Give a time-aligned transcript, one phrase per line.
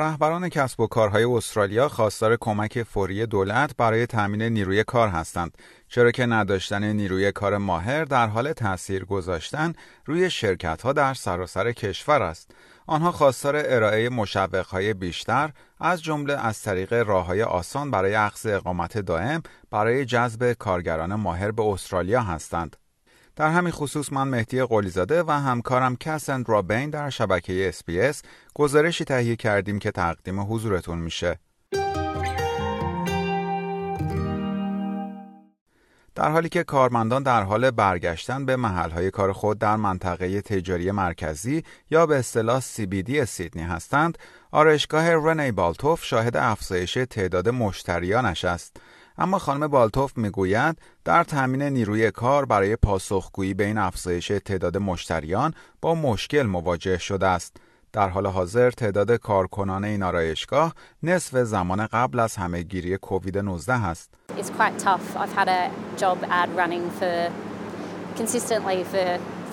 [0.00, 6.10] رهبران کسب و کارهای استرالیا خواستار کمک فوری دولت برای تامین نیروی کار هستند چرا
[6.10, 9.72] که نداشتن نیروی کار ماهر در حال تاثیر گذاشتن
[10.04, 12.50] روی شرکت ها در سراسر کشور است.
[12.86, 15.50] آنها خواستار ارائه مشوقهای بیشتر
[15.80, 21.50] از جمله از طریق راه های آسان برای اخذ اقامت دائم برای جذب کارگران ماهر
[21.50, 22.76] به استرالیا هستند.
[23.36, 28.22] در همین خصوص من مهدی قلیزاده و همکارم کسند رابین در شبکه اسپیس
[28.54, 31.38] گزارشی تهیه کردیم که تقدیم حضورتون میشه.
[36.14, 41.64] در حالی که کارمندان در حال برگشتن به محلهای کار خود در منطقه تجاری مرکزی
[41.90, 44.18] یا به اصطلاح CBD سیدنی هستند،
[44.50, 48.76] آرایشگاه رنی بالتوف شاهد افزایش تعداد مشتریانش است.
[49.20, 55.54] اما خانم بالتوف می‌گوید در تامین نیروی کار برای پاسخگویی به این افزایش تعداد مشتریان
[55.80, 57.56] با مشکل مواجه شده است.
[57.92, 64.10] در حال حاضر تعداد کارکنان این آرایشگاه نصف زمان قبل از همهگیری کووید 19 است.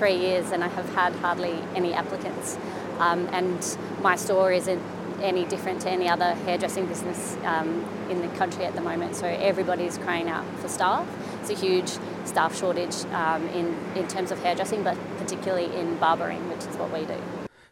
[0.00, 2.58] Three years and I have had hardly any applicants.
[3.06, 3.60] Um, and
[4.02, 4.82] my store isn't
[5.22, 9.16] any different to any other hairdressing business um, in the country at the moment.
[9.16, 11.06] So everybody's crying out for staff.
[11.40, 11.90] It's a huge
[12.24, 16.90] staff shortage um, in, in terms of hairdressing, but particularly in barbering, which is what
[16.92, 17.20] we do.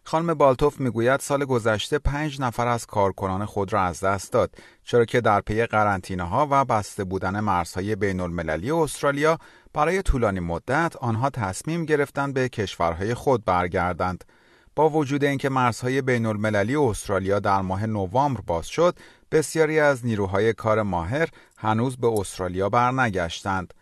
[0.05, 4.51] خانم بالتوف می‌گوید سال گذشته پنج نفر از کارکنان خود را از دست داد
[4.85, 9.39] چرا که در پی قرنطینه ها و بسته بودن مرزهای بین المللی استرالیا
[9.73, 14.25] برای طولانی مدت آنها تصمیم گرفتند به کشورهای خود برگردند.
[14.77, 18.97] با وجود اینکه مرزهای بین المللی استرالیا در ماه نوامبر باز شد،
[19.33, 23.75] بسیاری از نیروهای کار ماهر هنوز به استرالیا برنگشتند.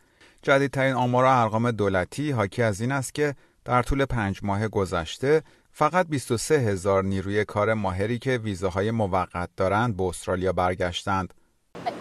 [0.42, 6.06] جدیدترین آمار ارقام دولتی حاکی از این است که در طول پنج ماه گذشته فقط
[6.06, 11.34] 23 هزار نیروی کار ماهری که ویزاهای موقت دارند به استرالیا برگشتند.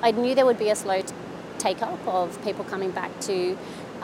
[0.04, 1.29] I knew there would be a slow
[1.68, 3.38] take up of people coming back to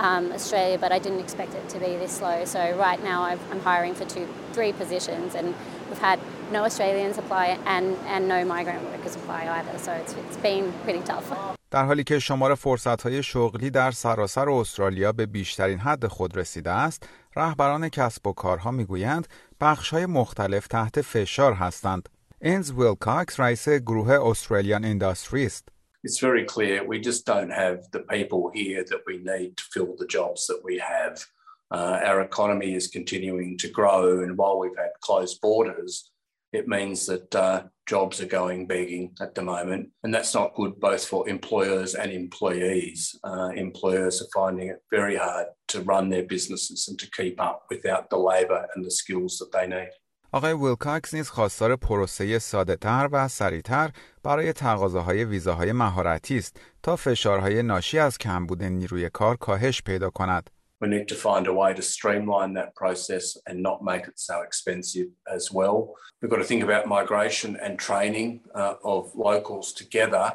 [0.08, 2.38] um, Australia, but I didn't expect it to be this slow.
[2.56, 5.48] So right now I've, I'm hiring for two, three positions, and
[5.90, 6.20] we've had
[6.58, 7.46] no Australians apply
[7.76, 9.76] and, and no migrant workers apply either.
[9.86, 11.28] So it's, it's been pretty tough.
[11.72, 17.10] در حالی که شمار فرصتهای شغلی در سراسر استرالیا به بیشترین حد خود رسیده است،
[17.36, 19.28] رهبران کسب و کارها می‌گویند
[19.62, 22.10] بخشهای مختلف تحت فشار هستند.
[22.42, 25.70] اینز ویلکاکس رئیس گروه استرالیان اینداستری است.
[26.06, 29.96] It's very clear we just don't have the people here that we need to fill
[29.98, 31.26] the jobs that we have.
[31.72, 36.12] Uh, our economy is continuing to grow, and while we've had closed borders,
[36.54, 40.80] it means that uh, jobs are going begging at the moment, and that's not good
[40.80, 43.18] both for employers and employees.
[43.24, 47.66] Uh, employers are finding it very hard to run their businesses and to keep up
[47.72, 49.90] without the labour and the skills that they need.
[50.36, 53.92] آقای ویلکاکس نیز خواستار پروسه ساده تر و سریعتر
[54.24, 60.50] برای تقاضاهای ویزاهای مهارتی است تا فشارهای ناشی از کمبود نیروی کار کاهش پیدا کند.
[60.84, 64.36] We need to find a way to streamline that process and not make it so
[64.48, 65.08] expensive
[65.38, 65.78] as well.
[66.20, 68.30] We've got to think about migration and training
[68.62, 70.26] uh, of locals together,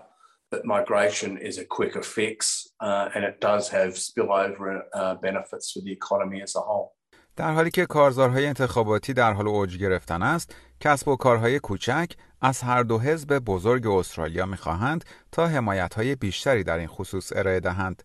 [0.52, 2.34] but migration is a quicker fix
[2.86, 6.90] uh, and it does have spillover uh, benefits for the economy as a whole.
[7.40, 12.60] در حالی که کارزارهای انتخاباتی در حال اوج گرفتن است، کسب و کارهای کوچک از
[12.60, 18.02] هر دو حزب بزرگ استرالیا می‌خواهند تا حمایتهای بیشتری در این خصوص ارائه دهند.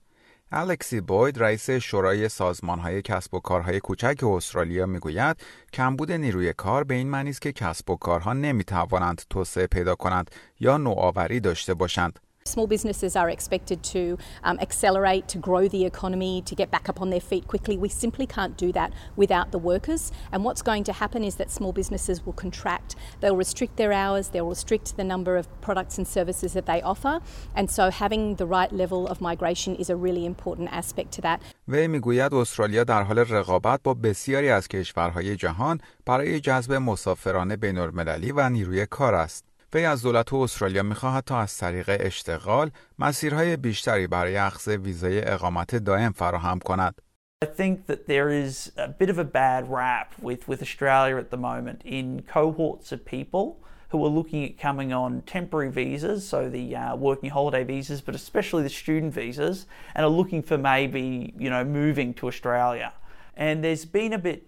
[0.52, 5.38] الکسی بوید رئیس شورای سازمانهای کسب و کارهای کوچک استرالیا می‌گوید
[5.74, 10.32] کمبود نیروی کار به این معنی است که کسب و کارها نمی‌توانند توسعه پیدا کنند
[10.60, 12.20] یا نوآوری داشته باشند.
[12.47, 17.01] Small businesses are expected to um, accelerate, to grow the economy, to get back up
[17.01, 17.77] on their feet quickly.
[17.77, 20.11] We simply can't do that without the workers.
[20.33, 22.97] And what's going to happen is that small businesses will contract.
[23.21, 27.21] They'll restrict their hours, they'll restrict the number of products and services that they offer.
[27.55, 31.41] And so having the right level of migration is a really important aspect to that.
[31.69, 38.33] وی میگوید استرالیا در حال رقابت با بسیاری از کشورهای جهان برای جذب مسافران بین‌المللی
[38.33, 39.45] و نیروی کار است.
[39.75, 45.77] وی از دولت استرالیا میخواهد تا از طریق اشتغال مسیرهای بیشتری برای اخذ ویزای اقامت
[45.77, 47.01] دائم فراهم کند.
[47.43, 51.31] I think that there is a bit of a bad rap with, with Australia at
[51.31, 53.47] the moment in cohorts of people
[53.91, 58.15] who are looking at coming on temporary visas, so the uh, working holiday visas, but
[58.15, 62.93] especially the student visas, and are looking for maybe, you know, moving to Australia.
[63.37, 64.47] And there's been a bit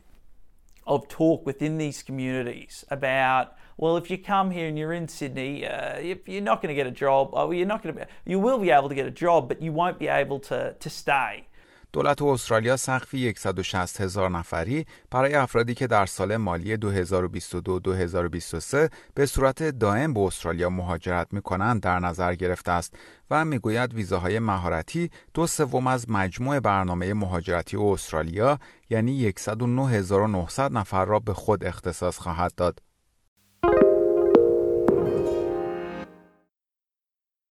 [0.87, 5.68] of talk within these communities about well, if you come here and you're in Sydney,
[5.68, 7.30] uh, you're not going to get a job.
[7.34, 8.08] Oh, you're not going to.
[8.26, 10.90] You will be able to get a job, but you won't be able to to
[10.90, 11.48] stay.
[11.94, 19.64] دولت استرالیا سقفی 160 هزار نفری برای افرادی که در سال مالی 2022-2023 به صورت
[19.64, 22.96] دائم به استرالیا مهاجرت می کنند در نظر گرفته است
[23.32, 28.60] و می‌گوید ویزاهای مهارتی دو سوم از مجموع برنامه مهاجرتی استرالیا
[28.90, 32.87] یعنی 109900 نفر را به خود اختصاص خواهد داد.